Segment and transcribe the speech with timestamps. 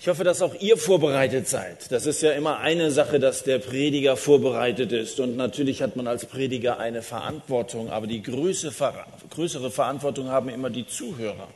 [0.00, 1.90] Ich hoffe, dass auch ihr vorbereitet seid.
[1.90, 5.18] Das ist ja immer eine Sache, dass der Prediger vorbereitet ist.
[5.18, 8.70] Und natürlich hat man als Prediger eine Verantwortung, aber die größere
[9.70, 11.48] Verantwortung haben immer die Zuhörer.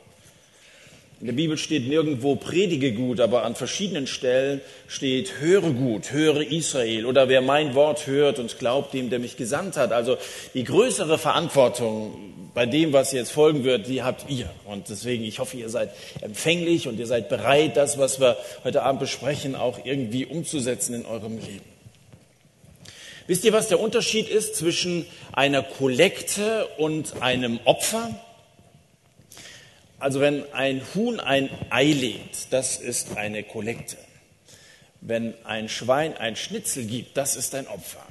[1.19, 6.41] In der Bibel steht nirgendwo predige gut, aber an verschiedenen Stellen steht höre gut, höre
[6.41, 9.93] Israel oder wer mein Wort hört und glaubt dem, der mich gesandt hat.
[9.93, 10.17] Also
[10.53, 14.49] die größere Verantwortung bei dem, was jetzt folgen wird, die habt ihr.
[14.65, 15.91] Und deswegen, ich hoffe, ihr seid
[16.21, 21.05] empfänglich und ihr seid bereit, das, was wir heute Abend besprechen, auch irgendwie umzusetzen in
[21.05, 21.73] eurem Leben.
[23.25, 28.09] Wisst ihr, was der Unterschied ist zwischen einer Kollekte und einem Opfer?
[30.03, 33.95] Also wenn ein Huhn ein Ei legt, das ist eine Kollekte.
[34.99, 38.03] Wenn ein Schwein ein Schnitzel gibt, das ist ein Opfer.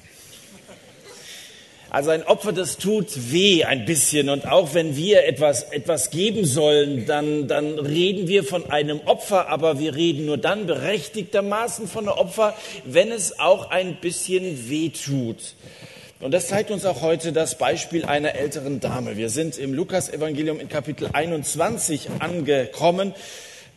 [1.90, 4.30] Also ein Opfer, das tut weh ein bisschen.
[4.30, 9.48] Und auch wenn wir etwas, etwas geben sollen, dann, dann reden wir von einem Opfer,
[9.48, 12.56] aber wir reden nur dann berechtigtermaßen von einem Opfer,
[12.86, 15.36] wenn es auch ein bisschen weh tut.
[16.22, 19.16] Und das zeigt uns auch heute das Beispiel einer älteren Dame.
[19.16, 23.12] Wir sind im Lukas-Evangelium in Kapitel 21 angekommen.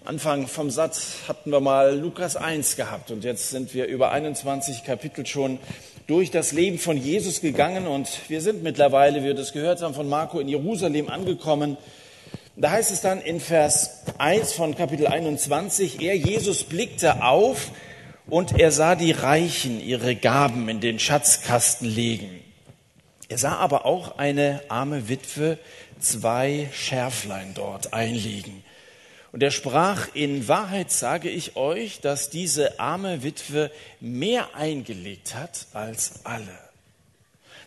[0.03, 4.83] Anfang vom Satz hatten wir mal Lukas 1 gehabt und jetzt sind wir über 21
[4.83, 5.57] Kapitel schon
[6.05, 9.95] durch das Leben von Jesus gegangen und wir sind mittlerweile, wie wir das gehört haben
[9.95, 11.77] von Marco, in Jerusalem angekommen.
[12.57, 17.71] Da heißt es dann in Vers 1 von Kapitel 21, er, Jesus, blickte auf
[18.27, 22.41] und er sah die Reichen ihre Gaben in den Schatzkasten legen.
[23.27, 25.57] Er sah aber auch eine arme Witwe
[25.99, 28.63] zwei Schärflein dort einlegen.
[29.31, 35.67] Und er sprach, in Wahrheit sage ich euch, dass diese arme Witwe mehr eingelegt hat
[35.73, 36.57] als alle.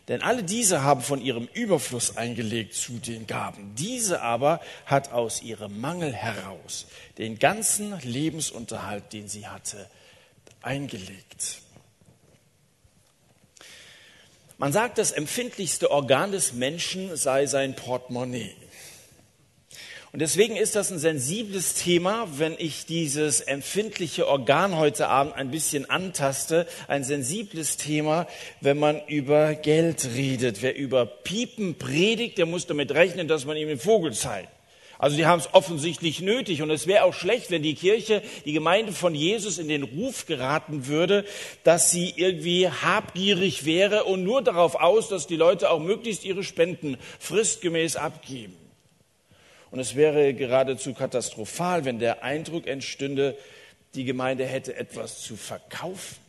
[0.09, 3.75] Denn alle diese haben von ihrem Überfluss eingelegt zu den Gaben.
[3.77, 6.87] Diese aber hat aus ihrem Mangel heraus
[7.19, 9.87] den ganzen Lebensunterhalt, den sie hatte,
[10.63, 11.63] eingelegt.
[14.59, 18.57] Man sagt, das empfindlichste Organ des Menschen sei sein Portemonnaie.
[20.11, 25.51] Und deswegen ist das ein sensibles Thema, wenn ich dieses empfindliche Organ heute Abend ein
[25.51, 26.67] bisschen antaste.
[26.89, 28.27] Ein sensibles Thema,
[28.61, 30.63] wenn man über Geld redet.
[30.63, 34.49] Wer über Piepen predigt, der muss damit rechnen, dass man ihm den Vogel zeigt.
[34.99, 38.53] Also die haben es offensichtlich nötig und es wäre auch schlecht, wenn die Kirche, die
[38.53, 41.25] Gemeinde von Jesus in den Ruf geraten würde,
[41.63, 46.43] dass sie irgendwie habgierig wäre und nur darauf aus, dass die Leute auch möglichst ihre
[46.43, 48.57] Spenden fristgemäß abgeben.
[49.71, 53.37] Und es wäre geradezu katastrophal, wenn der Eindruck entstünde,
[53.95, 56.28] die Gemeinde hätte etwas zu verkaufen.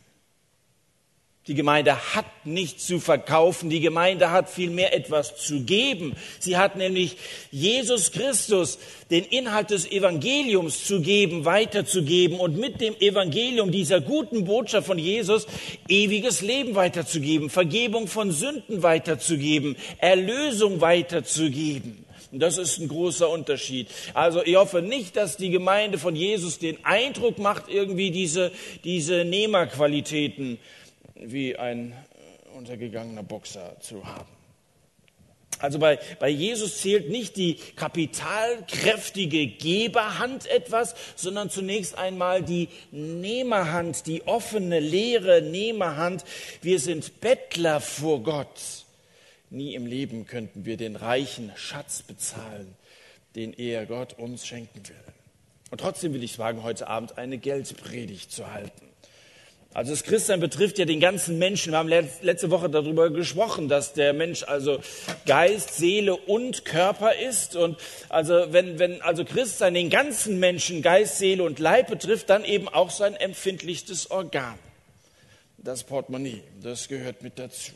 [1.46, 6.14] Die Gemeinde hat nichts zu verkaufen, die Gemeinde hat vielmehr etwas zu geben.
[6.38, 7.16] Sie hat nämlich
[7.50, 8.78] Jesus Christus,
[9.10, 14.98] den Inhalt des Evangeliums zu geben, weiterzugeben und mit dem Evangelium dieser guten Botschaft von
[14.98, 15.46] Jesus
[15.88, 22.04] ewiges Leben weiterzugeben, Vergebung von Sünden weiterzugeben, Erlösung weiterzugeben.
[22.32, 23.88] Und das ist ein großer Unterschied.
[24.14, 28.52] Also ich hoffe nicht, dass die Gemeinde von Jesus den Eindruck macht, irgendwie diese,
[28.84, 30.58] diese Nehmerqualitäten
[31.20, 31.94] wie ein
[32.56, 34.28] untergegangener Boxer zu haben.
[35.60, 44.06] Also bei, bei Jesus zählt nicht die kapitalkräftige Geberhand etwas, sondern zunächst einmal die Nehmerhand,
[44.06, 46.24] die offene, leere Nehmerhand.
[46.62, 48.86] Wir sind Bettler vor Gott.
[49.50, 52.74] Nie im Leben könnten wir den reichen Schatz bezahlen,
[53.34, 55.14] den er Gott uns schenken will.
[55.70, 58.89] Und trotzdem will ich wagen, heute Abend eine Geldpredigt zu halten.
[59.72, 61.72] Also das Christsein betrifft ja den ganzen Menschen.
[61.72, 64.80] Wir haben letzte Woche darüber gesprochen, dass der Mensch also
[65.26, 67.54] Geist, Seele und Körper ist.
[67.54, 72.44] Und also wenn, wenn also Christsein den ganzen Menschen Geist, Seele und Leib betrifft, dann
[72.44, 74.58] eben auch sein empfindlichstes Organ.
[75.58, 77.72] Das Portemonnaie, das gehört mit dazu.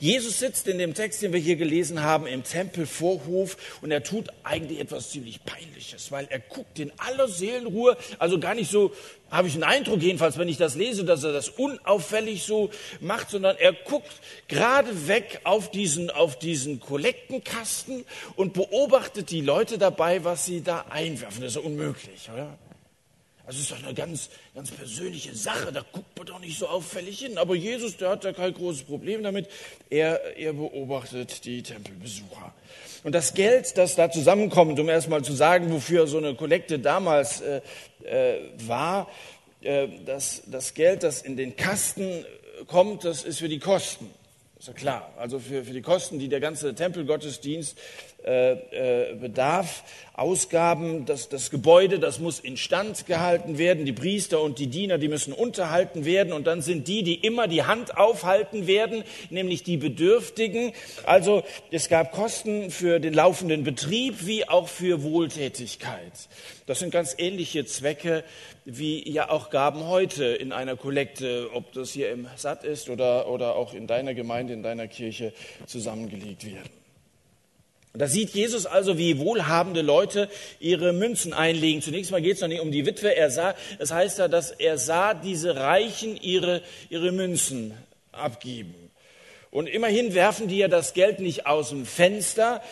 [0.00, 4.28] Jesus sitzt in dem Text, den wir hier gelesen haben, im Tempelvorhof und er tut
[4.44, 8.92] eigentlich etwas ziemlich Peinliches, weil er guckt in aller Seelenruhe, also gar nicht so,
[9.30, 12.70] habe ich einen Eindruck jedenfalls, wenn ich das lese, dass er das unauffällig so
[13.00, 14.12] macht, sondern er guckt
[14.48, 18.04] gerade weg auf diesen, auf diesen Kollektenkasten
[18.36, 21.42] und beobachtet die Leute dabei, was sie da einwerfen.
[21.42, 22.58] Das ist unmöglich, oder?
[23.48, 27.20] Also ist doch eine ganz, ganz persönliche Sache, da guckt man doch nicht so auffällig
[27.20, 27.38] hin.
[27.38, 29.48] Aber Jesus, der hat da kein großes Problem damit.
[29.88, 32.52] Er, er beobachtet die Tempelbesucher.
[33.04, 37.40] Und das Geld, das da zusammenkommt, um erstmal zu sagen, wofür so eine Kollekte damals
[37.40, 37.62] äh,
[38.04, 39.08] äh, war,
[39.62, 42.26] äh, das, das Geld, das in den Kasten
[42.66, 44.10] kommt, das ist für die Kosten.
[44.58, 45.14] Ist ja klar.
[45.16, 47.78] Also für, für die Kosten, die der ganze Tempelgottesdienst
[48.28, 48.52] äh,
[49.12, 54.66] äh, Bedarf, Ausgaben, das, das Gebäude, das muss instand gehalten werden, die Priester und die
[54.66, 59.02] Diener, die müssen unterhalten werden und dann sind die, die immer die Hand aufhalten werden,
[59.30, 60.72] nämlich die Bedürftigen.
[61.06, 66.12] Also es gab Kosten für den laufenden Betrieb wie auch für Wohltätigkeit.
[66.66, 68.24] Das sind ganz ähnliche Zwecke
[68.66, 73.30] wie ja auch Gaben heute in einer Kollekte, ob das hier im Satt ist oder,
[73.30, 75.32] oder auch in deiner Gemeinde, in deiner Kirche
[75.64, 76.77] zusammengelegt werden.
[77.98, 80.28] Da sieht Jesus also, wie wohlhabende Leute
[80.60, 81.82] ihre Münzen einlegen.
[81.82, 83.16] Zunächst mal geht es noch nicht um die Witwe.
[83.16, 87.74] Er sah, das heißt ja, dass er sah diese Reichen ihre, ihre Münzen
[88.12, 88.74] abgeben.
[89.50, 92.62] Und immerhin werfen die ja das Geld nicht aus dem Fenster,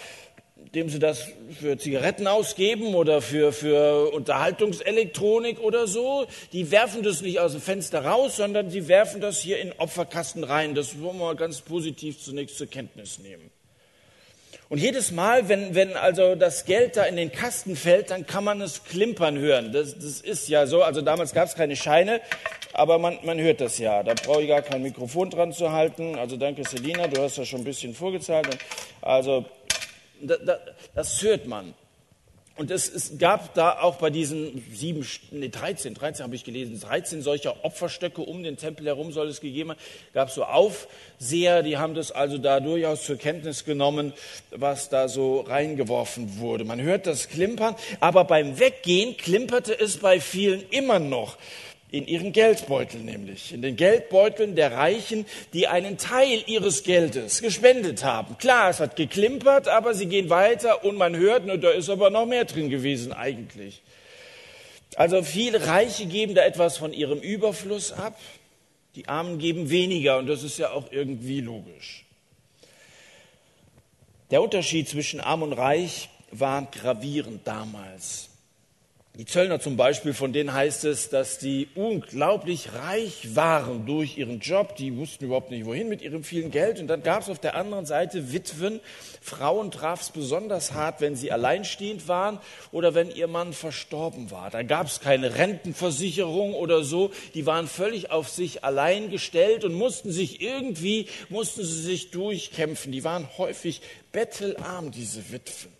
[0.67, 1.29] indem sie das
[1.59, 6.27] für Zigaretten ausgeben oder für, für Unterhaltungselektronik oder so.
[6.53, 10.45] Die werfen das nicht aus dem Fenster raus, sondern sie werfen das hier in Opferkasten
[10.45, 10.75] rein.
[10.75, 13.51] Das wollen wir ganz positiv zunächst zur Kenntnis nehmen.
[14.69, 18.43] Und jedes Mal, wenn, wenn also das Geld da in den Kasten fällt, dann kann
[18.43, 19.71] man es klimpern hören.
[19.73, 20.83] Das, das ist ja so.
[20.83, 22.21] Also damals gab es keine Scheine,
[22.73, 24.03] aber man, man hört das ja.
[24.03, 26.19] Da brauche ich gar kein Mikrofon dran zu halten.
[26.19, 28.59] Also danke, Selina, du hast ja schon ein bisschen vorgezahlt.
[29.03, 29.45] Also
[30.21, 30.59] da, da,
[30.95, 31.73] das hört man.
[32.57, 36.81] Und es, es, gab da auch bei diesen sieben, nee, 13, 13 habe ich gelesen,
[36.81, 39.79] 13 solcher Opferstöcke um den Tempel herum soll es gegeben haben.
[40.15, 44.15] Gab so Aufseher, die haben das also da durchaus zur Kenntnis genommen,
[44.53, 46.65] was da so reingeworfen wurde.
[46.65, 51.37] Man hört das Klimpern, aber beim Weggehen klimperte es bei vielen immer noch
[51.91, 58.05] in ihren Geldbeutel nämlich, in den Geldbeuteln der Reichen, die einen Teil ihres Geldes gespendet
[58.05, 58.37] haben.
[58.39, 62.11] Klar, es hat geklimpert, aber sie gehen weiter und man hört, nur da ist aber
[62.11, 63.83] noch mehr drin gewesen eigentlich.
[64.97, 68.19] Also viele Reiche geben da etwas von ihrem Überfluss ab,
[68.95, 72.05] die Armen geben weniger und das ist ja auch irgendwie logisch.
[74.31, 78.26] Der Unterschied zwischen arm und reich war gravierend damals.
[79.19, 84.41] Die Zöllner zum Beispiel, von denen heißt es, dass die unglaublich reich waren durch ihren
[84.41, 84.77] Job.
[84.77, 86.81] Die wussten überhaupt nicht wohin mit ihrem vielen Geld.
[86.81, 88.79] Und dann gab es auf der anderen Seite Witwen.
[89.23, 92.41] Frauen traf es besonders hart, wenn sie alleinstehend waren
[92.73, 94.51] oder wenn ihr Mann verstorben war.
[94.51, 97.11] Da gab es keine Rentenversicherung oder so.
[97.33, 102.93] Die waren völlig auf sich allein gestellt und mussten sich irgendwie, mussten sie sich durchkämpfen.
[102.93, 103.81] Die waren häufig
[104.13, 105.76] bettelarm, diese Witwen.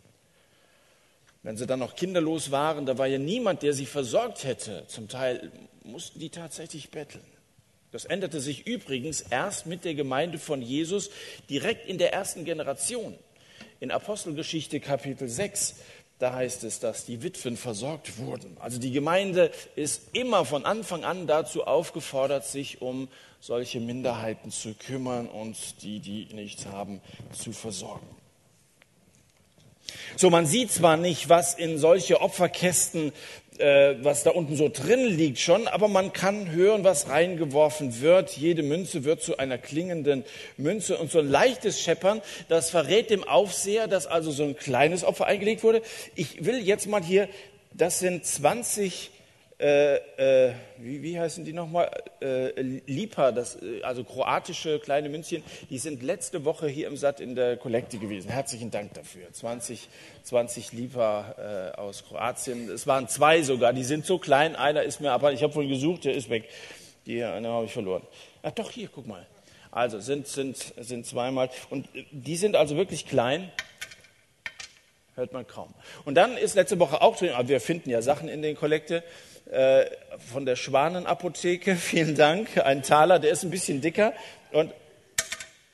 [1.47, 4.83] Wenn sie dann noch kinderlos waren, da war ja niemand, der sie versorgt hätte.
[4.89, 5.53] Zum Teil
[5.85, 7.23] mussten die tatsächlich betteln.
[7.93, 11.09] Das änderte sich übrigens erst mit der Gemeinde von Jesus
[11.49, 13.17] direkt in der ersten Generation.
[13.79, 15.77] In Apostelgeschichte Kapitel 6,
[16.19, 18.57] da heißt es, dass die Witwen versorgt wurden.
[18.59, 23.07] Also die Gemeinde ist immer von Anfang an dazu aufgefordert, sich um
[23.39, 27.01] solche Minderheiten zu kümmern und die, die nichts haben,
[27.31, 28.16] zu versorgen.
[30.17, 33.13] So, man sieht zwar nicht, was in solche Opferkästen,
[33.59, 38.37] äh, was da unten so drin liegt schon, aber man kann hören, was reingeworfen wird.
[38.37, 40.25] Jede Münze wird zu einer klingenden
[40.57, 45.05] Münze und so ein leichtes Scheppern, das verrät dem Aufseher, dass also so ein kleines
[45.05, 45.83] Opfer eingelegt wurde.
[46.15, 47.29] Ich will jetzt mal hier,
[47.73, 49.11] das sind 20
[49.59, 49.97] äh,
[50.49, 51.91] äh, wie, wie, heißen die nochmal?
[52.21, 57.21] Äh, Lipa, das, äh, also kroatische kleine Münzchen, die sind letzte Woche hier im Satt
[57.21, 58.31] in der Kollekte gewesen.
[58.31, 59.33] Herzlichen Dank dafür.
[59.33, 59.89] 20,
[60.25, 62.69] 20 Lipa äh, aus Kroatien.
[62.69, 64.57] Es waren zwei sogar, die sind so klein.
[64.57, 66.51] Einer ist mir aber, ich habe wohl gesucht, der ist weg.
[67.07, 68.03] Die eine habe ich verloren.
[68.43, 69.27] Ach doch, hier, guck mal.
[69.71, 71.49] Also sind, sind, sind zweimal.
[71.71, 73.51] Und äh, die sind also wirklich klein
[75.17, 75.73] hört man kaum.
[76.05, 79.03] Und dann ist letzte Woche auch drin, aber wir finden ja Sachen in den Kollekte,
[79.51, 79.87] äh,
[80.33, 84.13] von der Schwanenapotheke, vielen Dank, ein Taler, der ist ein bisschen dicker
[84.53, 84.73] und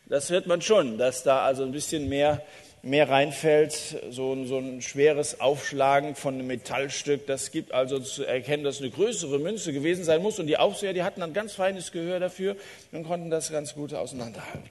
[0.07, 2.43] das hört man schon, dass da also ein bisschen mehr,
[2.83, 7.27] mehr reinfällt, so, so ein schweres Aufschlagen von einem Metallstück.
[7.27, 10.93] Das gibt also zu erkennen, dass eine größere Münze gewesen sein muss und die Aufseher,
[10.93, 12.57] die hatten ein ganz feines Gehör dafür
[12.91, 14.69] und konnten das ganz gut auseinanderhalten.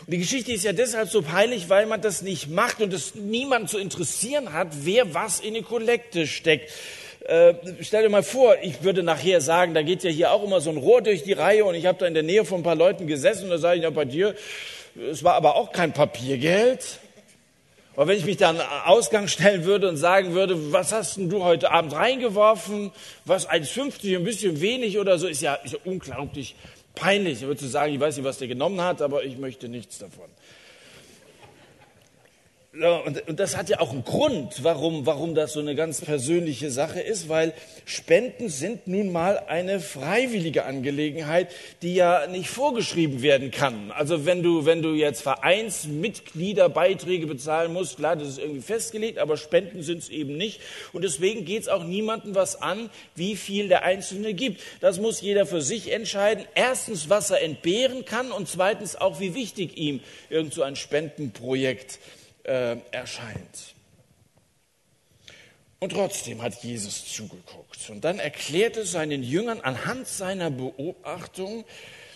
[0.00, 3.14] Und die Geschichte ist ja deshalb so peinlich, weil man das nicht macht und es
[3.14, 6.72] niemand zu interessieren hat, wer was in die Kollekte steckt.
[7.26, 10.60] Äh, stell dir mal vor, ich würde nachher sagen, da geht ja hier auch immer
[10.60, 12.62] so ein Rohr durch die Reihe und ich habe da in der Nähe von ein
[12.62, 14.36] paar Leuten gesessen und da sage ich, ja bei dir,
[15.10, 17.00] es war aber auch kein Papiergeld.
[17.96, 21.42] Aber wenn ich mich dann Ausgang stellen würde und sagen würde, was hast denn du
[21.42, 22.92] heute Abend reingeworfen?
[23.24, 26.54] Was 1,50, ein bisschen wenig oder so, ist ja, ist ja unglaublich
[26.94, 27.40] peinlich.
[27.40, 30.26] Ich würde sagen, ich weiß nicht, was der genommen hat, aber ich möchte nichts davon.
[32.82, 36.70] Und, und, das hat ja auch einen Grund, warum, warum das so eine ganz persönliche
[36.70, 37.54] Sache ist, weil
[37.84, 41.48] Spenden sind nun mal eine freiwillige Angelegenheit,
[41.82, 43.90] die ja nicht vorgeschrieben werden kann.
[43.92, 49.38] Also wenn du, wenn du jetzt Vereinsmitgliederbeiträge bezahlen musst, klar, das ist irgendwie festgelegt, aber
[49.38, 50.60] Spenden sind es eben nicht.
[50.92, 54.60] Und deswegen geht es auch niemandem was an, wie viel der Einzelne gibt.
[54.80, 56.44] Das muss jeder für sich entscheiden.
[56.54, 61.92] Erstens, was er entbehren kann und zweitens auch, wie wichtig ihm irgend so ein Spendenprojekt
[61.92, 62.00] ist
[62.46, 63.74] äh, erscheint.
[65.78, 67.90] Und trotzdem hat Jesus zugeguckt.
[67.90, 71.64] Und dann erklärte seinen Jüngern anhand seiner Beobachtung,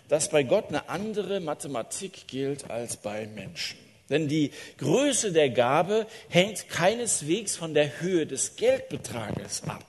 [0.09, 3.79] dass bei Gott eine andere Mathematik gilt als bei Menschen.
[4.09, 9.85] Denn die Größe der Gabe hängt keineswegs von der Höhe des Geldbetrages ab.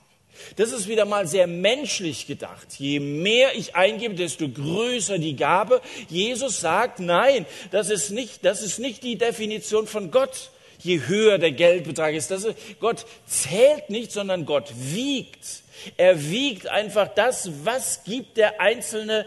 [0.56, 2.66] Das ist wieder mal sehr menschlich gedacht.
[2.78, 5.80] Je mehr ich eingebe, desto größer die Gabe.
[6.08, 10.50] Jesus sagt, nein, das ist nicht, das ist nicht die Definition von Gott.
[10.78, 15.62] Je höher der Geldbetrag ist, das ist, Gott zählt nicht, sondern Gott wiegt.
[15.96, 19.26] Er wiegt einfach das, was gibt der Einzelne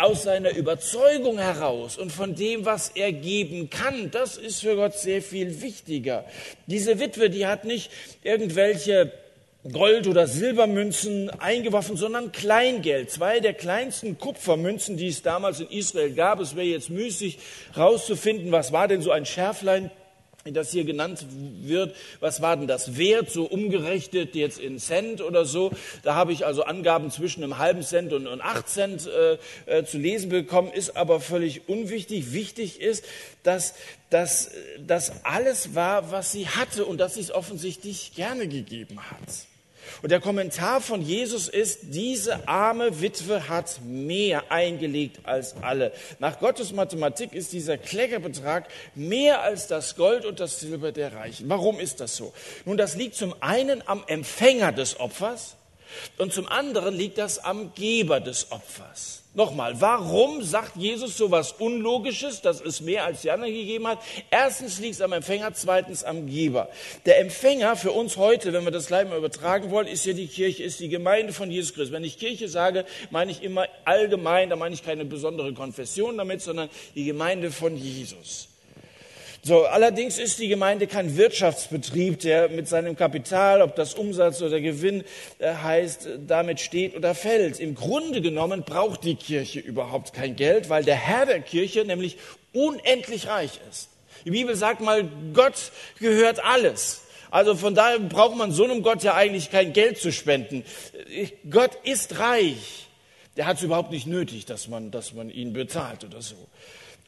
[0.00, 4.10] aus seiner Überzeugung heraus und von dem, was er geben kann.
[4.10, 6.24] Das ist für Gott sehr viel wichtiger.
[6.66, 7.90] Diese Witwe, die hat nicht
[8.22, 9.12] irgendwelche
[9.68, 13.10] Gold- oder Silbermünzen eingeworfen, sondern Kleingeld.
[13.10, 16.40] Zwei der kleinsten Kupfermünzen, die es damals in Israel gab.
[16.40, 17.38] Es wäre jetzt müßig
[17.76, 19.90] rauszufinden, was war denn so ein Schärflein,
[20.46, 21.26] das hier genannt
[21.60, 21.94] wird.
[22.20, 25.72] Was war denn das wert, so umgerechnet jetzt in Cent oder so?
[26.04, 29.36] Da habe ich also Angaben zwischen einem halben Cent und, und acht Cent äh,
[29.66, 32.32] äh, zu lesen bekommen, ist aber völlig unwichtig.
[32.32, 33.04] Wichtig ist,
[33.42, 33.74] dass
[34.08, 39.49] das alles war, was sie hatte und dass sie es offensichtlich gerne gegeben hat.
[40.02, 45.92] Und der Kommentar von Jesus ist, diese arme Witwe hat mehr eingelegt als alle.
[46.18, 51.48] Nach Gottes Mathematik ist dieser Kleckerbetrag mehr als das Gold und das Silber der Reichen.
[51.48, 52.32] Warum ist das so?
[52.64, 55.56] Nun, das liegt zum einen am Empfänger des Opfers
[56.18, 59.19] und zum anderen liegt das am Geber des Opfers.
[59.32, 64.00] Nochmal, warum sagt Jesus so was Unlogisches, dass es mehr als die anderen gegeben hat?
[64.28, 66.68] Erstens liegt es am Empfänger, zweitens am Geber.
[67.06, 70.26] Der Empfänger für uns heute, wenn wir das gleich mal übertragen wollen, ist ja die
[70.26, 71.92] Kirche, ist die Gemeinde von Jesus Christus.
[71.92, 76.42] Wenn ich Kirche sage, meine ich immer allgemein, da meine ich keine besondere Konfession damit,
[76.42, 78.49] sondern die Gemeinde von Jesus.
[79.42, 84.60] So, allerdings ist die Gemeinde kein Wirtschaftsbetrieb, der mit seinem Kapital, ob das Umsatz oder
[84.60, 85.02] Gewinn
[85.38, 87.58] äh, heißt, damit steht oder fällt.
[87.58, 92.18] Im Grunde genommen braucht die Kirche überhaupt kein Geld, weil der Herr der Kirche nämlich
[92.52, 93.88] unendlich reich ist.
[94.26, 97.04] Die Bibel sagt mal, Gott gehört alles.
[97.30, 100.64] Also von daher braucht man so einem Gott ja eigentlich kein Geld zu spenden.
[101.48, 102.88] Gott ist reich.
[103.38, 106.36] Der hat es überhaupt nicht nötig, dass man, dass man ihn bezahlt oder so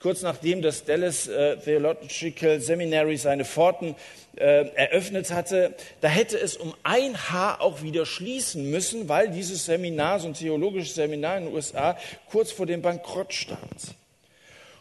[0.03, 3.95] kurz nachdem das Dallas äh, Theological Seminary seine Pforten
[4.37, 9.65] äh, eröffnet hatte, da hätte es um ein Haar auch wieder schließen müssen, weil dieses
[9.65, 11.97] Seminar, so ein theologisches Seminar in den USA,
[12.31, 13.95] kurz vor dem Bankrott stand.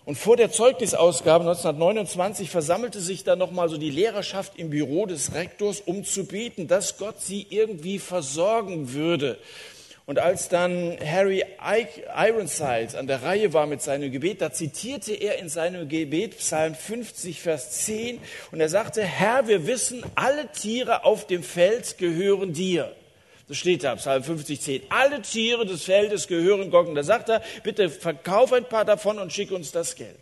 [0.04, 5.36] Und vor der Zeugnisausgabe 1929 versammelte sich dann nochmal so die Lehrerschaft im Büro des
[5.36, 9.38] Rektors, um zu beten, dass Gott sie irgendwie versorgen würde.
[10.06, 15.38] Und als dann Harry Ironside an der Reihe war mit seinem Gebet, da zitierte er
[15.38, 18.20] in seinem Gebet Psalm 50, Vers 10
[18.52, 22.96] und er sagte, Herr, wir wissen, alle Tiere auf dem Feld gehören dir.
[23.48, 24.82] Das steht da, Psalm 50, 10.
[24.88, 26.88] Alle Tiere des Feldes gehören Gott.
[26.88, 30.16] Und da sagt er, bitte verkauf ein paar davon und schick uns das Geld.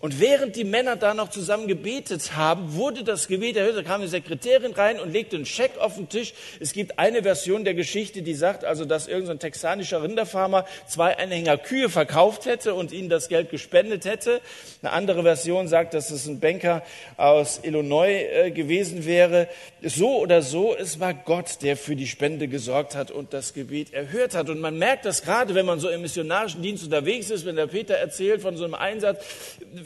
[0.00, 3.78] Und während die Männer da noch zusammen gebetet haben, wurde das Gebet erhört.
[3.78, 6.34] Da kam eine Sekretärin rein und legte einen Scheck auf den Tisch.
[6.60, 11.56] Es gibt eine Version der Geschichte, die sagt also, dass irgendein texanischer Rinderfarmer zwei Anhänger
[11.56, 14.42] Kühe verkauft hätte und ihnen das Geld gespendet hätte.
[14.82, 16.82] Eine andere Version sagt, dass es ein Banker
[17.16, 19.48] aus Illinois äh, gewesen wäre.
[19.82, 23.94] So oder so, es war Gott, der für die Spende gesorgt hat und das Gebet
[23.94, 24.50] erhört hat.
[24.50, 27.66] Und man merkt das gerade, wenn man so im missionarischen Dienst unterwegs ist, wenn der
[27.66, 29.24] Peter erzählt von so einem Einsatz,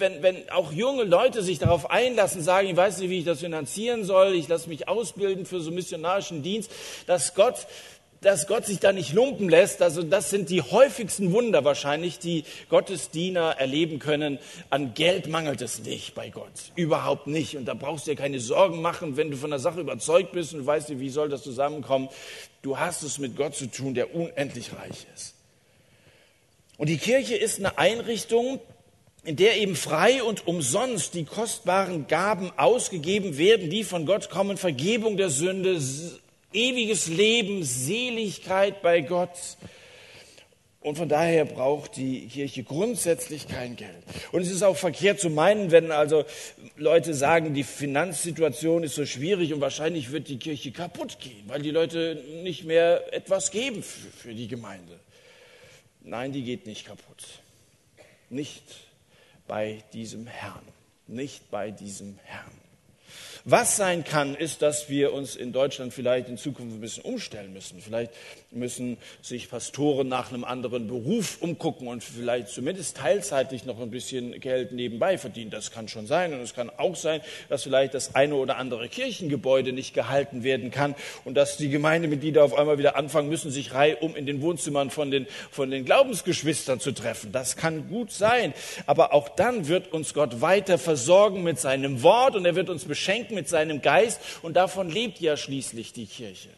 [0.00, 3.40] wenn, wenn auch junge Leute sich darauf einlassen, sagen, ich weiß nicht, wie ich das
[3.40, 6.70] finanzieren soll, ich lasse mich ausbilden für so missionarischen Dienst,
[7.06, 7.66] dass Gott
[8.20, 9.80] dass Gott sich da nicht lumpen lässt.
[9.82, 14.38] Also das sind die häufigsten Wunder wahrscheinlich, die Gottesdiener erleben können.
[14.68, 16.52] An Geld mangelt es nicht bei Gott.
[16.74, 17.56] Überhaupt nicht.
[17.56, 20.54] Und da brauchst du dir keine Sorgen machen, wenn du von der Sache überzeugt bist
[20.54, 22.08] und weißt, wie soll das zusammenkommen.
[22.62, 25.34] Du hast es mit Gott zu tun, der unendlich reich ist.
[26.76, 28.60] Und die Kirche ist eine Einrichtung,
[29.24, 34.56] in der eben frei und umsonst die kostbaren Gaben ausgegeben werden, die von Gott kommen,
[34.56, 35.80] Vergebung der Sünde,
[36.52, 39.36] ewiges Leben, Seligkeit bei Gott.
[40.82, 44.02] Und von daher braucht die Kirche grundsätzlich kein Geld.
[44.32, 46.24] Und es ist auch verkehrt zu meinen, wenn also
[46.76, 51.60] Leute sagen, die Finanzsituation ist so schwierig und wahrscheinlich wird die Kirche kaputt gehen, weil
[51.60, 54.98] die Leute nicht mehr etwas geben für, die Gemeinde.
[56.02, 57.26] Nein, die geht nicht kaputt.
[58.30, 58.64] Nicht
[59.50, 60.62] bei diesem Herrn.
[61.08, 62.52] Nicht bei diesem Herrn.
[63.44, 67.52] Was sein kann, ist, dass wir uns in Deutschland vielleicht in Zukunft ein bisschen umstellen
[67.52, 67.80] müssen.
[67.80, 68.12] Vielleicht
[68.52, 74.40] müssen sich Pastoren nach einem anderen Beruf umgucken und vielleicht zumindest teilzeitig noch ein bisschen
[74.40, 75.50] Geld nebenbei verdienen.
[75.50, 76.32] Das kann schon sein.
[76.32, 80.72] Und es kann auch sein, dass vielleicht das eine oder andere Kirchengebäude nicht gehalten werden
[80.72, 84.90] kann und dass die Gemeindemitglieder auf einmal wieder anfangen müssen, sich reihum in den Wohnzimmern
[84.90, 87.30] von den, von den Glaubensgeschwistern zu treffen.
[87.30, 88.52] Das kann gut sein.
[88.86, 92.84] Aber auch dann wird uns Gott weiter versorgen mit seinem Wort und er wird uns
[92.84, 96.48] beschenken mit seinem Geist und davon lebt ja schließlich die Kirche.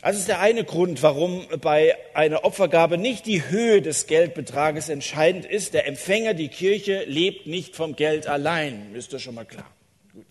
[0.00, 5.44] Also ist der eine Grund, warum bei einer Opfergabe nicht die Höhe des Geldbetrages entscheidend
[5.44, 5.74] ist.
[5.74, 8.94] Der Empfänger, die Kirche, lebt nicht vom Geld allein.
[8.94, 9.68] Ist das schon mal klar?
[10.12, 10.26] Gut.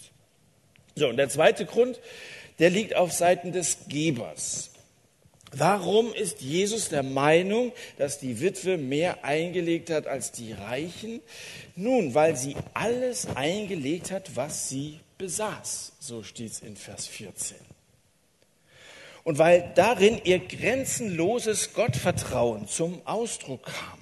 [0.95, 1.99] So, und der zweite Grund,
[2.59, 4.71] der liegt auf Seiten des Gebers.
[5.51, 11.21] Warum ist Jesus der Meinung, dass die Witwe mehr eingelegt hat als die Reichen?
[11.75, 15.93] Nun, weil sie alles eingelegt hat, was sie besaß.
[15.99, 17.66] So steht es in Vers 14
[19.27, 23.99] und weil darin ihr grenzenloses Gottvertrauen zum Ausdruck kam.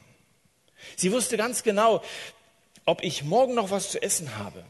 [0.97, 2.03] Sie wusste ganz genau,
[2.85, 4.63] ob ich morgen noch was zu essen habe.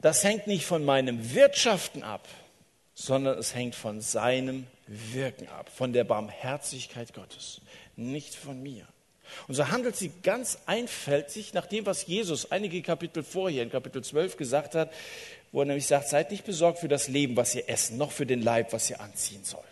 [0.00, 2.26] Das hängt nicht von meinem Wirtschaften ab,
[2.94, 7.60] sondern es hängt von seinem Wirken ab, von der Barmherzigkeit Gottes,
[7.94, 8.88] nicht von mir.
[9.46, 14.02] Und so handelt sie ganz einfältig nach dem, was Jesus einige Kapitel vorher, in Kapitel
[14.02, 14.90] 12, gesagt hat,
[15.52, 18.26] wo er nämlich sagt, seid nicht besorgt für das Leben, was ihr essen, noch für
[18.26, 19.64] den Leib, was ihr anziehen sollt.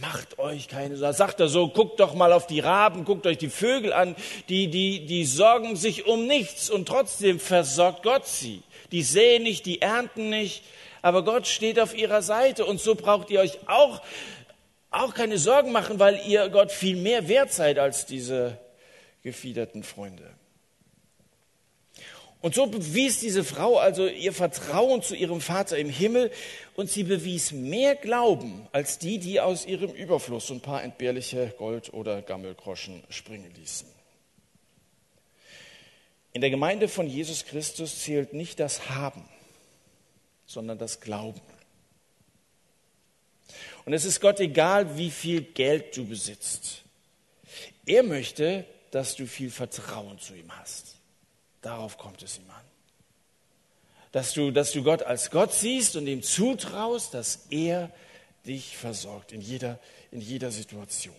[0.00, 1.14] Macht euch keine Sorgen.
[1.14, 4.16] Sagt er so, guckt doch mal auf die Raben, guckt euch die Vögel an,
[4.48, 8.62] die, die, die sorgen sich um nichts und trotzdem versorgt Gott sie.
[8.92, 10.64] Die säen nicht, die ernten nicht,
[11.02, 14.00] aber Gott steht auf ihrer Seite und so braucht ihr euch auch,
[14.90, 18.56] auch keine Sorgen machen, weil ihr Gott viel mehr wert seid als diese
[19.22, 20.30] gefiederten Freunde.
[22.42, 26.30] Und so bewies diese Frau also ihr Vertrauen zu ihrem Vater im Himmel
[26.74, 31.92] und sie bewies mehr Glauben als die, die aus ihrem Überfluss ein paar entbehrliche Gold-
[31.92, 33.86] oder Gammelgroschen springen ließen.
[36.32, 39.28] In der Gemeinde von Jesus Christus zählt nicht das Haben,
[40.46, 41.40] sondern das Glauben.
[43.84, 46.82] Und es ist Gott egal, wie viel Geld du besitzt.
[47.84, 50.99] Er möchte, dass du viel Vertrauen zu ihm hast.
[51.62, 52.64] Darauf kommt es ihm an.
[54.12, 57.90] Dass du, dass du Gott als Gott siehst und ihm zutraust, dass er
[58.46, 59.78] dich versorgt in jeder,
[60.10, 61.14] in jeder Situation.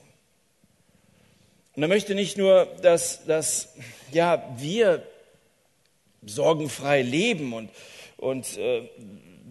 [1.75, 3.69] Und er möchte nicht nur, dass, dass
[4.12, 5.08] ja, wir
[6.25, 7.69] sorgenfrei leben und,
[8.17, 8.89] und äh,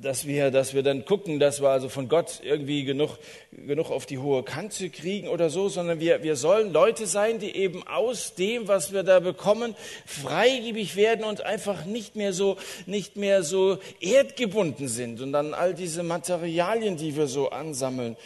[0.03, 3.19] dass wir, dass wir dann gucken, dass wir also von Gott irgendwie genug,
[3.53, 7.55] genug auf die hohe Kante kriegen oder so, sondern wir, wir sollen Leute sein, die
[7.55, 9.75] eben aus dem, was wir da bekommen,
[10.07, 15.75] freigebig werden und einfach nicht mehr so, nicht mehr so erdgebunden sind und dann all
[15.75, 18.17] diese Materialien, die wir so ansammeln,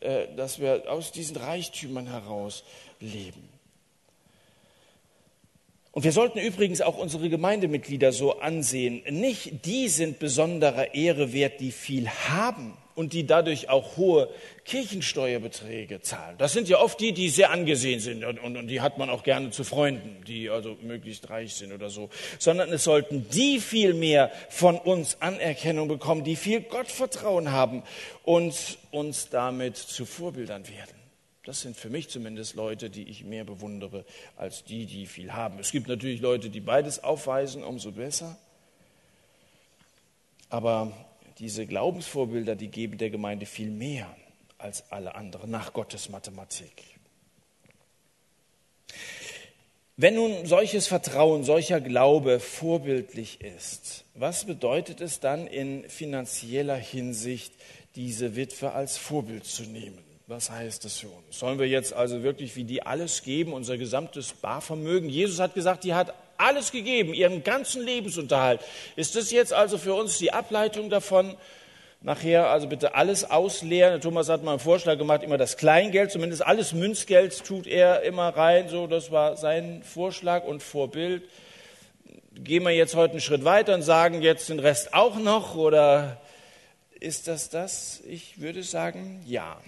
[0.00, 2.64] äh, dass wir aus diesen Reichtümern heraus
[3.00, 3.49] leben.
[5.92, 9.02] Und wir sollten übrigens auch unsere Gemeindemitglieder so ansehen.
[9.10, 14.28] Nicht die sind besonderer Ehre wert, die viel haben und die dadurch auch hohe
[14.64, 16.36] Kirchensteuerbeträge zahlen.
[16.38, 19.10] Das sind ja oft die, die sehr angesehen sind und, und, und, die hat man
[19.10, 22.10] auch gerne zu Freunden, die also möglichst reich sind oder so.
[22.38, 27.82] Sondern es sollten die viel mehr von uns Anerkennung bekommen, die viel Gottvertrauen haben
[28.22, 30.99] und uns damit zu Vorbildern werden.
[31.44, 34.04] Das sind für mich zumindest Leute, die ich mehr bewundere
[34.36, 35.58] als die, die viel haben.
[35.58, 38.38] Es gibt natürlich Leute, die beides aufweisen, umso besser.
[40.50, 40.92] Aber
[41.38, 44.14] diese Glaubensvorbilder, die geben der Gemeinde viel mehr
[44.58, 46.84] als alle anderen nach Gottes Mathematik.
[49.96, 57.52] Wenn nun solches Vertrauen, solcher Glaube vorbildlich ist, was bedeutet es dann in finanzieller Hinsicht,
[57.96, 60.09] diese Witwe als Vorbild zu nehmen?
[60.30, 61.40] Was heißt das für uns?
[61.40, 65.08] Sollen wir jetzt also wirklich wie die alles geben, unser gesamtes Barvermögen?
[65.08, 68.60] Jesus hat gesagt, die hat alles gegeben, ihren ganzen Lebensunterhalt.
[68.94, 71.36] Ist das jetzt also für uns die Ableitung davon?
[72.00, 74.00] Nachher also bitte alles ausleeren.
[74.00, 78.28] Thomas hat mal einen Vorschlag gemacht, immer das Kleingeld, zumindest alles Münzgeld tut er immer
[78.28, 78.68] rein.
[78.68, 81.24] So, das war sein Vorschlag und Vorbild.
[82.34, 85.56] Gehen wir jetzt heute einen Schritt weiter und sagen jetzt den Rest auch noch?
[85.56, 86.20] Oder
[87.00, 88.00] ist das das?
[88.06, 89.60] Ich würde sagen, ja.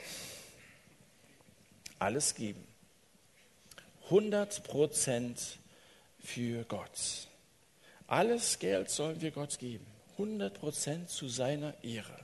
[2.02, 2.66] Alles geben.
[4.04, 5.58] 100 Prozent
[6.18, 7.28] für Gott.
[8.08, 9.86] Alles Geld sollen wir Gott geben.
[10.12, 12.18] 100 Prozent zu seiner Ehre.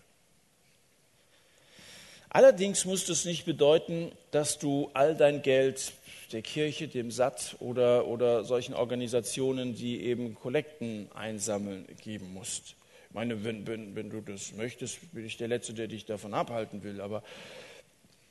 [2.28, 5.92] Allerdings muss das nicht bedeuten, dass du all dein Geld
[6.32, 12.74] der Kirche, dem SAT oder, oder solchen Organisationen, die eben Kollekten einsammeln, geben musst.
[13.08, 16.34] Ich meine, wenn, wenn, wenn du das möchtest, bin ich der Letzte, der dich davon
[16.34, 17.00] abhalten will.
[17.00, 17.22] Aber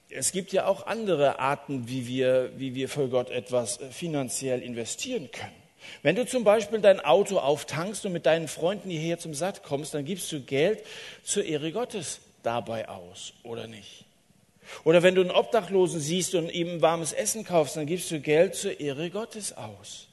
[0.10, 5.30] es gibt ja auch andere Arten, wie wir, wie wir für Gott etwas finanziell investieren
[5.32, 5.56] können.
[6.02, 9.94] Wenn du zum Beispiel dein Auto auftankst und mit deinen Freunden hierher zum Satt kommst,
[9.94, 10.84] dann gibst du Geld
[11.24, 14.06] zur Ehre Gottes dabei aus, oder nicht?
[14.84, 18.56] Oder wenn du einen Obdachlosen siehst und ihm warmes Essen kaufst, dann gibst du Geld
[18.56, 20.08] zur Ehre Gottes aus.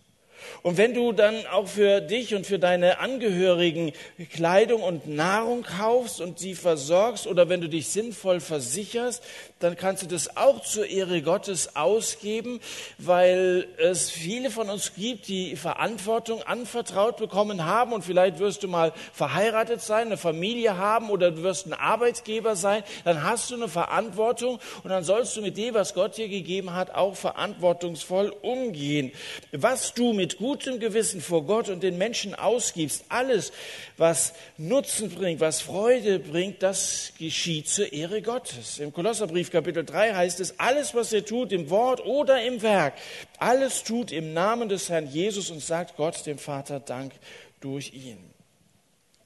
[0.62, 3.92] Und wenn du dann auch für dich und für deine Angehörigen
[4.32, 9.22] Kleidung und Nahrung kaufst und sie versorgst oder wenn du dich sinnvoll versicherst,
[9.58, 12.60] dann kannst du das auch zur Ehre Gottes ausgeben,
[12.98, 18.68] weil es viele von uns gibt, die Verantwortung anvertraut bekommen haben und vielleicht wirst du
[18.68, 23.54] mal verheiratet sein, eine Familie haben oder du wirst ein Arbeitgeber sein, dann hast du
[23.54, 28.34] eine Verantwortung und dann sollst du mit dem, was Gott dir gegeben hat, auch verantwortungsvoll
[28.42, 29.12] umgehen.
[29.52, 33.52] Was du mit gutem Gewissen vor Gott und den Menschen ausgibst, alles,
[33.96, 38.78] was Nutzen bringt, was Freude bringt, das geschieht zur Ehre Gottes.
[38.78, 42.94] Im Kolosserbrief Kapitel 3 heißt es, alles, was ihr tut, im Wort oder im Werk,
[43.38, 47.12] alles tut im Namen des Herrn Jesus und sagt Gott, dem Vater, Dank
[47.60, 48.34] durch ihn.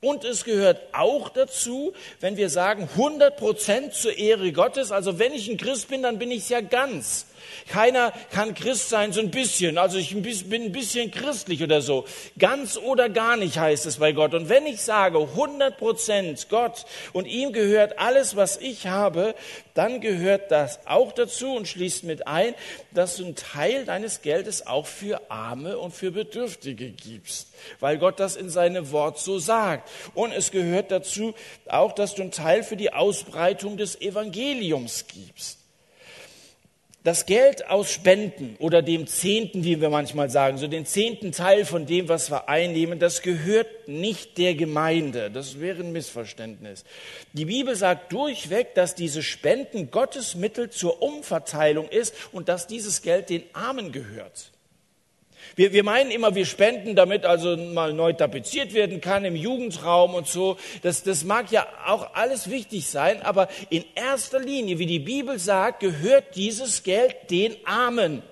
[0.01, 4.93] Und es gehört auch dazu, wenn wir sagen 100 Prozent zur Ehre Gottes.
[4.93, 7.27] Also wenn ich ein Christ bin, dann bin ich es ja ganz.
[7.69, 9.79] Keiner kann Christ sein, so ein bisschen.
[9.79, 12.05] Also ich bin ein bisschen christlich oder so.
[12.39, 14.35] Ganz oder gar nicht heißt es bei Gott.
[14.35, 19.35] Und wenn ich sage 100 Prozent Gott und ihm gehört alles, was ich habe,
[19.75, 22.55] dann gehört das auch dazu und schließt mit ein,
[22.91, 28.19] dass du einen Teil deines Geldes auch für Arme und für Bedürftige gibst, weil Gott
[28.19, 29.89] das in seinem Wort so sagt.
[30.15, 31.35] Und es gehört dazu
[31.69, 35.59] auch, dass du einen Teil für die Ausbreitung des Evangeliums gibst.
[37.05, 41.65] Das Geld aus Spenden oder dem Zehnten, wie wir manchmal sagen, so den zehnten Teil
[41.65, 45.31] von dem, was wir einnehmen, das gehört nicht der Gemeinde.
[45.31, 46.85] Das wäre ein Missverständnis.
[47.33, 53.01] Die Bibel sagt durchweg, dass diese Spenden Gottes Mittel zur Umverteilung ist und dass dieses
[53.01, 54.51] Geld den Armen gehört.
[55.57, 60.15] Wir, wir meinen immer, wir spenden, damit also mal neu tapeziert werden kann im Jugendraum
[60.15, 60.57] und so.
[60.83, 65.39] Das, das mag ja auch alles wichtig sein, aber in erster Linie, wie die Bibel
[65.39, 68.23] sagt, gehört dieses Geld den Armen,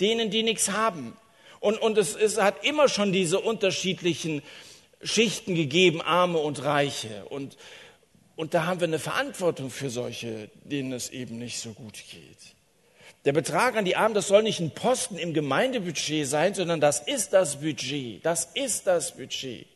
[0.00, 1.16] denen, die nichts haben.
[1.60, 4.42] Und, und es, es hat immer schon diese unterschiedlichen
[5.02, 7.24] Schichten gegeben, Arme und Reiche.
[7.26, 7.56] Und,
[8.34, 12.55] und da haben wir eine Verantwortung für solche, denen es eben nicht so gut geht.
[13.26, 17.00] Der Betrag an die Armen, das soll nicht ein Posten im Gemeindebudget sein, sondern das
[17.00, 18.24] ist das Budget.
[18.24, 19.66] Das ist das Budget.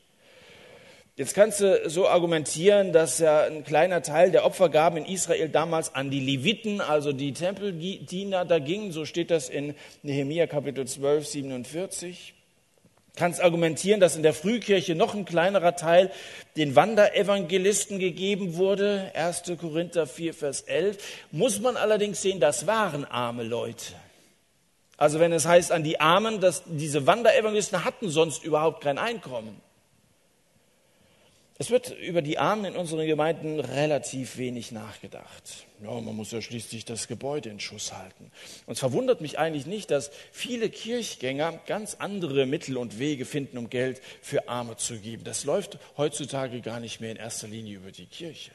[1.17, 5.93] Jetzt kannst du so argumentieren, dass ja ein kleiner Teil der Opfergaben in Israel damals
[5.97, 8.93] an die Leviten, also die Tempeldiener, da ging.
[8.93, 12.35] So steht das in Nehemiah Kapitel 12, 47
[13.17, 16.11] kannst argumentieren, dass in der Frühkirche noch ein kleinerer Teil
[16.57, 19.11] den Wanderevangelisten gegeben wurde.
[19.15, 19.53] 1.
[19.61, 20.99] Korinther 4, Vers 11.
[21.31, 23.95] Muss man allerdings sehen, das waren arme Leute.
[24.97, 29.61] Also wenn es heißt an die Armen, dass diese Wanderevangelisten hatten sonst überhaupt kein Einkommen.
[31.61, 35.67] Es wird über die Armen in unseren Gemeinden relativ wenig nachgedacht.
[35.83, 38.33] Ja, man muss ja schließlich das Gebäude in Schuss halten.
[38.65, 43.59] Und es verwundert mich eigentlich nicht, dass viele Kirchgänger ganz andere Mittel und Wege finden,
[43.59, 45.23] um Geld für Arme zu geben.
[45.23, 48.53] Das läuft heutzutage gar nicht mehr in erster Linie über die Kirche.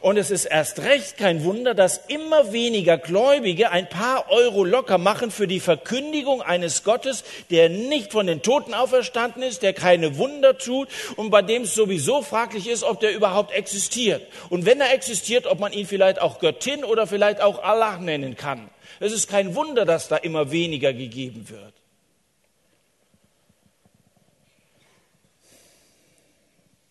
[0.00, 4.98] Und es ist erst recht kein Wunder, dass immer weniger Gläubige ein paar Euro locker
[4.98, 10.16] machen für die Verkündigung eines Gottes, der nicht von den Toten auferstanden ist, der keine
[10.18, 14.26] Wunder tut und bei dem es sowieso fraglich ist, ob der überhaupt existiert.
[14.48, 18.36] Und wenn er existiert, ob man ihn vielleicht auch Göttin oder vielleicht auch Allah nennen
[18.36, 18.70] kann.
[19.00, 21.79] Es ist kein Wunder, dass da immer weniger gegeben wird.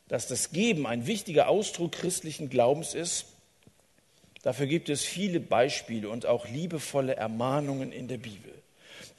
[0.09, 3.25] Dass das Geben ein wichtiger Ausdruck christlichen Glaubens ist,
[4.43, 8.53] dafür gibt es viele Beispiele und auch liebevolle Ermahnungen in der Bibel.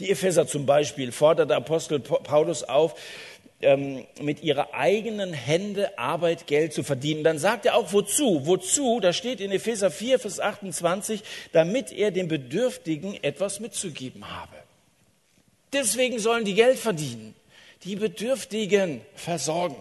[0.01, 2.95] Die Epheser zum Beispiel fordert der Apostel Paulus auf,
[3.63, 7.23] ähm, mit ihrer eigenen Hände Arbeit Geld zu verdienen.
[7.23, 8.47] Dann sagt er auch wozu?
[8.47, 9.01] Wozu?
[9.01, 11.23] Da steht in Epheser 4, Vers 28,
[11.53, 14.57] damit er den Bedürftigen etwas mitzugeben habe.
[15.73, 17.35] Deswegen sollen die Geld verdienen,
[17.85, 19.77] die Bedürftigen versorgen.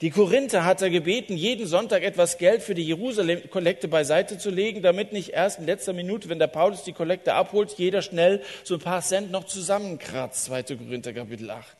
[0.00, 4.82] Die Korinther hat er gebeten, jeden Sonntag etwas Geld für die Jerusalem-Kollekte beiseite zu legen,
[4.82, 8.74] damit nicht erst in letzter Minute, wenn der Paulus die Kollekte abholt, jeder schnell so
[8.74, 10.44] ein paar Cent noch zusammenkratzt.
[10.44, 10.62] 2.
[10.62, 11.76] Korinther Kapitel 8.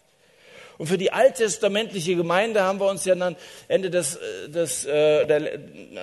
[0.76, 3.36] Und für die alttestamentliche Gemeinde haben wir uns ja dann
[3.68, 5.58] Ende des, äh, des äh,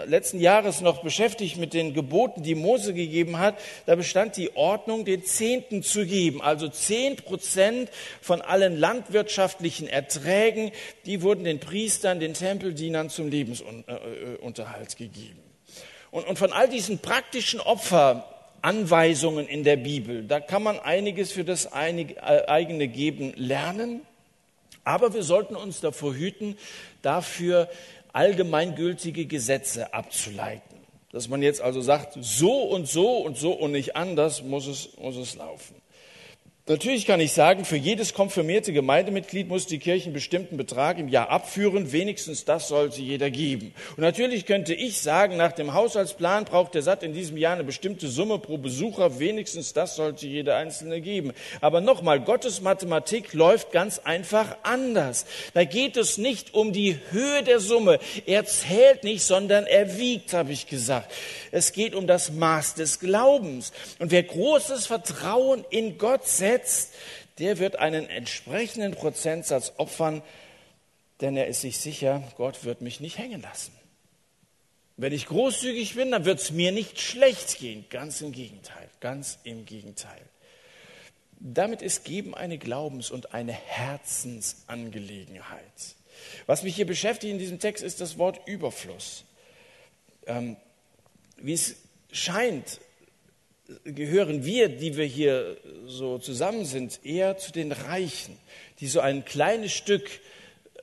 [0.05, 3.55] letzten Jahres noch beschäftigt mit den Geboten, die Mose gegeben hat.
[3.85, 6.41] Da bestand die Ordnung, den Zehnten zu geben.
[6.41, 7.89] Also zehn Prozent
[8.21, 10.71] von allen landwirtschaftlichen Erträgen,
[11.05, 15.39] die wurden den Priestern, den Tempeldienern zum Lebensunterhalt gegeben.
[16.11, 21.43] Und, und von all diesen praktischen Opferanweisungen in der Bibel, da kann man einiges für
[21.43, 22.15] das äh,
[22.47, 24.01] eigene Geben lernen.
[24.83, 26.57] Aber wir sollten uns davor hüten,
[27.01, 27.69] dafür
[28.13, 30.77] allgemeingültige Gesetze abzuleiten.
[31.11, 34.89] Dass man jetzt also sagt, so und so und so und nicht anders muss es,
[34.97, 35.80] muss es laufen.
[36.71, 41.09] Natürlich kann ich sagen, für jedes konfirmierte Gemeindemitglied muss die Kirche einen bestimmten Betrag im
[41.09, 41.91] Jahr abführen.
[41.91, 43.73] Wenigstens das sollte jeder geben.
[43.97, 47.65] Und natürlich könnte ich sagen, nach dem Haushaltsplan braucht der SAT in diesem Jahr eine
[47.65, 49.19] bestimmte Summe pro Besucher.
[49.19, 51.33] Wenigstens das sollte jeder Einzelne geben.
[51.59, 55.25] Aber nochmal, Gottes Mathematik läuft ganz einfach anders.
[55.53, 57.99] Da geht es nicht um die Höhe der Summe.
[58.25, 61.11] Er zählt nicht, sondern er wiegt, habe ich gesagt.
[61.51, 63.73] Es geht um das Maß des Glaubens.
[63.99, 66.93] Und wer großes Vertrauen in Gott setzt, setzt,
[67.39, 70.21] der wird einen entsprechenden Prozentsatz opfern,
[71.21, 73.73] denn er ist sich sicher, Gott wird mich nicht hängen lassen.
[74.97, 77.85] Wenn ich großzügig bin, dann wird es mir nicht schlecht gehen.
[77.89, 80.21] Ganz im Gegenteil, ganz im Gegenteil.
[81.39, 85.95] Damit ist Geben eine Glaubens- und eine Herzensangelegenheit.
[86.45, 89.25] Was mich hier beschäftigt in diesem Text ist das Wort Überfluss.
[90.27, 90.55] Ähm,
[91.37, 91.77] wie es
[92.11, 92.79] scheint,
[93.83, 98.37] gehören wir, die wir hier so zusammen sind, eher zu den Reichen,
[98.79, 100.09] die so ein kleines Stück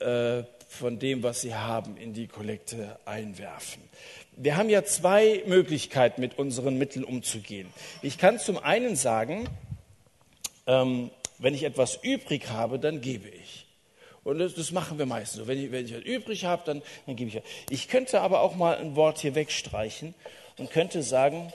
[0.01, 3.83] äh, von dem, was sie haben, in die Kollekte einwerfen.
[4.37, 7.69] Wir haben ja zwei Möglichkeiten, mit unseren Mitteln umzugehen.
[8.03, 9.49] Ich kann zum einen sagen,
[10.67, 13.67] ähm, wenn ich etwas übrig habe, dann gebe ich.
[14.25, 15.47] Und das, das machen wir meistens so.
[15.47, 17.43] Wenn ich, wenn ich was übrig habe, dann, dann gebe ich.
[17.71, 20.15] Ich könnte aber auch mal ein Wort hier wegstreichen
[20.59, 21.53] und könnte sagen,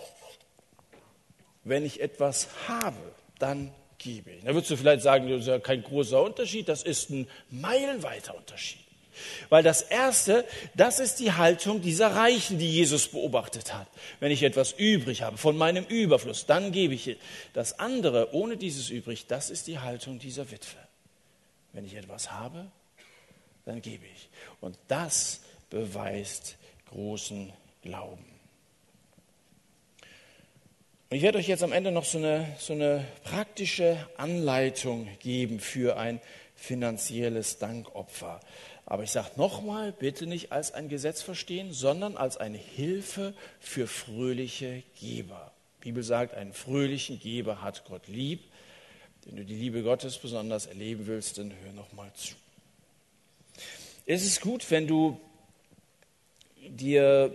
[1.63, 2.97] wenn ich etwas habe,
[3.39, 4.43] dann gebe ich.
[4.43, 8.35] Da würdest du vielleicht sagen, das ist ja kein großer Unterschied, das ist ein meilenweiter
[8.35, 8.79] Unterschied.
[9.49, 10.45] Weil das Erste,
[10.75, 13.87] das ist die Haltung dieser Reichen, die Jesus beobachtet hat.
[14.19, 17.17] Wenn ich etwas übrig habe von meinem Überfluss, dann gebe ich.
[17.53, 20.79] Das andere, ohne dieses übrig, das ist die Haltung dieser Witwe.
[21.73, 22.71] Wenn ich etwas habe,
[23.65, 24.29] dann gebe ich.
[24.61, 26.55] Und das beweist
[26.89, 28.32] großen Glauben.
[31.13, 35.59] Und ich werde euch jetzt am Ende noch so eine, so eine praktische Anleitung geben
[35.59, 36.19] für ein
[36.55, 38.39] finanzielles Dankopfer.
[38.87, 43.85] Aber ich sage nochmal, bitte nicht als ein Gesetz verstehen, sondern als eine Hilfe für
[43.85, 45.51] fröhliche Geber.
[45.77, 48.39] Die Bibel sagt, einen fröhlichen Geber hat Gott lieb.
[49.25, 52.33] Wenn du die Liebe Gottes besonders erleben willst, dann hör nochmal zu.
[54.07, 55.21] Es ist gut, wenn du
[56.57, 57.31] dir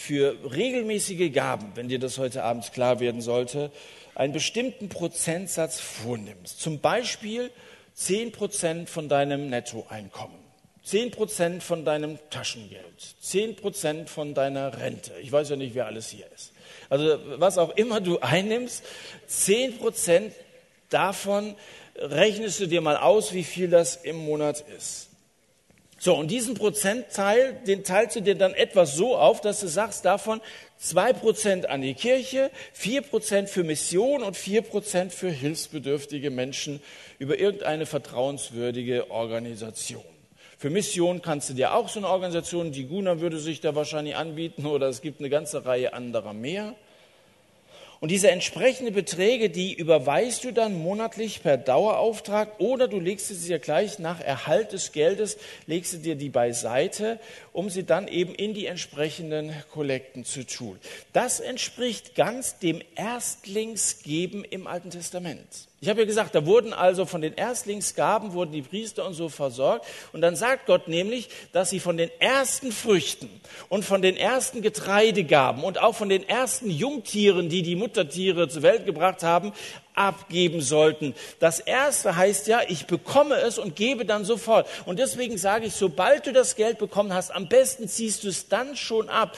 [0.00, 3.70] für regelmäßige Gaben, wenn dir das heute Abend klar werden sollte,
[4.14, 6.58] einen bestimmten Prozentsatz vornimmst.
[6.58, 7.50] Zum Beispiel
[7.92, 10.38] 10 Prozent von deinem Nettoeinkommen,
[10.84, 15.12] 10 Prozent von deinem Taschengeld, 10 Prozent von deiner Rente.
[15.20, 16.52] Ich weiß ja nicht, wer alles hier ist.
[16.88, 18.82] Also was auch immer du einnimmst,
[19.26, 20.32] 10 Prozent
[20.88, 21.54] davon
[21.96, 25.09] rechnest du dir mal aus, wie viel das im Monat ist.
[26.02, 30.06] So, und diesen Prozentteil, den teilst du dir dann etwas so auf, dass du sagst,
[30.06, 30.40] davon
[30.78, 36.80] zwei Prozent an die Kirche, vier Prozent für Mission und vier Prozent für hilfsbedürftige Menschen
[37.18, 40.02] über irgendeine vertrauenswürdige Organisation.
[40.56, 44.16] Für Mission kannst du dir auch so eine Organisation, die Guna würde sich da wahrscheinlich
[44.16, 46.76] anbieten oder es gibt eine ganze Reihe anderer mehr.
[48.00, 53.46] Und diese entsprechenden Beträge, die überweist du dann monatlich per Dauerauftrag oder du legst sie
[53.46, 55.36] dir gleich nach Erhalt des Geldes,
[55.66, 57.20] legst du dir die beiseite,
[57.52, 60.78] um sie dann eben in die entsprechenden Kollekten zu tun.
[61.12, 65.69] Das entspricht ganz dem Erstlingsgeben im Alten Testament.
[65.82, 69.30] Ich habe ja gesagt, da wurden also von den Erstlingsgaben wurden die Priester und so
[69.30, 69.86] versorgt.
[70.12, 73.30] Und dann sagt Gott nämlich, dass sie von den ersten Früchten
[73.70, 78.60] und von den ersten Getreidegaben und auch von den ersten Jungtieren, die die Muttertiere zur
[78.60, 79.54] Welt gebracht haben,
[79.94, 81.14] abgeben sollten.
[81.38, 84.68] Das erste heißt ja, ich bekomme es und gebe dann sofort.
[84.84, 88.48] Und deswegen sage ich, sobald du das Geld bekommen hast, am besten ziehst du es
[88.48, 89.34] dann schon ab.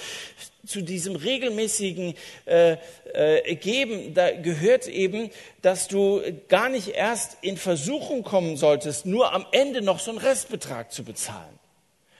[0.72, 2.14] Zu diesem regelmäßigen
[2.46, 2.76] äh,
[3.12, 5.28] äh, Geben, da gehört eben,
[5.60, 10.18] dass du gar nicht erst in Versuchung kommen solltest, nur am Ende noch so einen
[10.18, 11.58] Restbetrag zu bezahlen.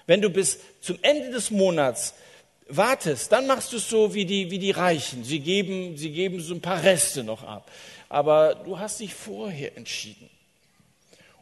[0.06, 2.12] Wenn du bis zum Ende des Monats
[2.68, 5.24] wartest, dann machst du es so wie die, wie die Reichen.
[5.24, 7.70] Sie geben, sie geben so ein paar Reste noch ab.
[8.10, 10.28] Aber du hast dich vorher entschieden.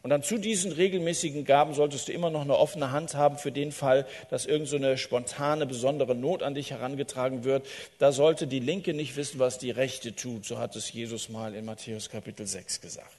[0.02, 3.52] Und dann zu diesen regelmäßigen Gaben solltest du immer noch eine offene Hand haben für
[3.52, 7.66] den Fall, dass irgendeine so spontane, besondere Not an dich herangetragen wird.
[7.98, 10.46] Da sollte die Linke nicht wissen, was die Rechte tut.
[10.46, 13.12] So hat es Jesus mal in Matthäus Kapitel 6 gesagt.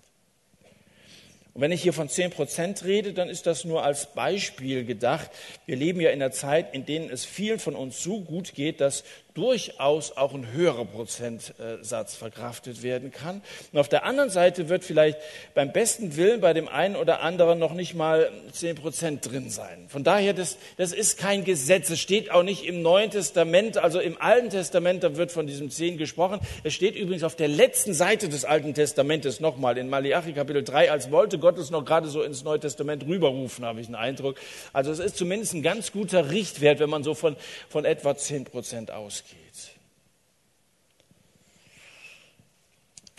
[1.53, 5.29] Und wenn ich hier von 10 Prozent rede, dann ist das nur als Beispiel gedacht.
[5.65, 8.79] Wir leben ja in einer Zeit, in denen es vielen von uns so gut geht,
[8.79, 13.41] dass durchaus auch ein höherer Prozentsatz verkraftet werden kann.
[13.71, 15.17] Und auf der anderen Seite wird vielleicht
[15.53, 19.85] beim besten Willen bei dem einen oder anderen noch nicht mal 10 Prozent drin sein.
[19.87, 21.89] Von daher, das, das ist kein Gesetz.
[21.89, 25.69] Es steht auch nicht im Neuen Testament, also im Alten Testament, da wird von diesem
[25.69, 26.39] 10 gesprochen.
[26.63, 30.91] Es steht übrigens auf der letzten Seite des Alten Testamentes nochmal in Malachi Kapitel 3,
[30.91, 34.35] als wollte Gott es noch gerade so ins Neue Testament rüberrufen, habe ich den Eindruck.
[34.73, 37.35] Also es ist zumindest ein ganz guter Richtwert, wenn man so von,
[37.69, 39.20] von etwa 10 Prozent ausgeht.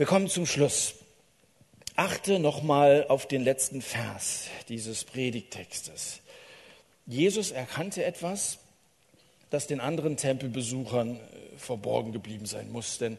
[0.03, 0.95] Wir kommen zum Schluss.
[1.95, 6.21] Achte nochmal auf den letzten Vers dieses Predigtextes.
[7.07, 8.59] Jesus erkannte etwas,
[9.51, 12.99] das den anderen Tempelbesuchern äh, verborgen geblieben sein muss.
[12.99, 13.19] Denn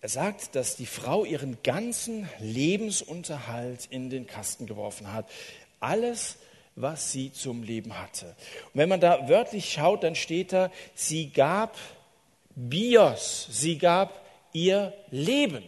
[0.00, 5.28] er sagt, dass die Frau ihren ganzen Lebensunterhalt in den Kasten geworfen hat.
[5.80, 6.36] Alles,
[6.76, 8.26] was sie zum Leben hatte.
[8.26, 11.76] Und wenn man da wörtlich schaut, dann steht da, sie gab
[12.54, 15.64] Bios, sie gab ihr Leben.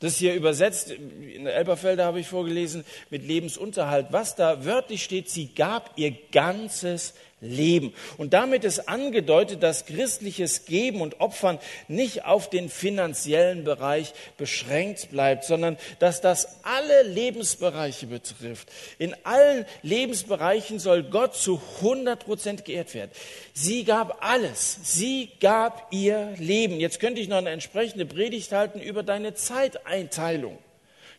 [0.00, 4.08] Das hier übersetzt, in Elberfelder habe ich vorgelesen, mit Lebensunterhalt.
[4.10, 7.92] Was da wörtlich steht, sie gab ihr ganzes Leben.
[8.16, 15.10] Und damit ist angedeutet, dass christliches Geben und Opfern nicht auf den finanziellen Bereich beschränkt
[15.10, 18.68] bleibt, sondern dass das alle Lebensbereiche betrifft.
[18.98, 23.10] In allen Lebensbereichen soll Gott zu 100 Prozent geehrt werden.
[23.52, 24.78] Sie gab alles.
[24.82, 26.80] Sie gab ihr Leben.
[26.80, 30.58] Jetzt könnte ich noch eine entsprechende Predigt halten über deine Zeiteinteilung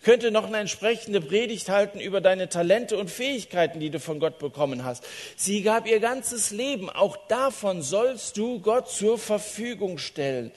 [0.04, 4.38] könnte noch eine entsprechende Predigt halten über deine Talente und Fähigkeiten, die du von Gott
[4.38, 5.04] bekommen hast.
[5.36, 6.90] Sie gab ihr ganzes Leben.
[6.90, 10.52] Auch davon sollst du Gott zur Verfügung stellen.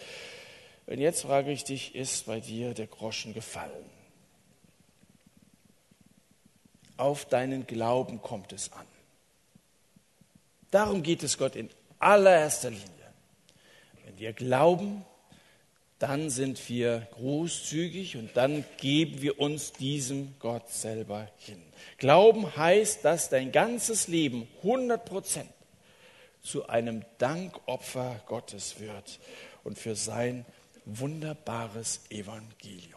[0.87, 3.91] Und jetzt frage ich dich, ist bei dir der Groschen gefallen?
[6.97, 8.87] Auf deinen Glauben kommt es an.
[10.71, 12.85] Darum geht es Gott in allererster Linie.
[14.05, 15.05] Wenn wir glauben,
[15.99, 21.63] dann sind wir großzügig und dann geben wir uns diesem Gott selber hin.
[21.99, 25.49] Glauben heißt, dass dein ganzes Leben 100 Prozent
[26.43, 29.19] zu einem Dankopfer Gottes wird
[29.65, 30.45] und für sein
[30.85, 32.96] wunderbares Evangelium.